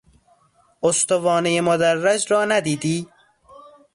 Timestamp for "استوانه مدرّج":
0.83-2.25